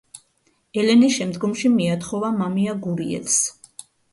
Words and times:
ელენე 0.83 1.09
შემდგომში 1.17 1.71
მიათხოვა 1.75 2.33
მამია 2.41 2.77
გურიელს. 2.87 3.41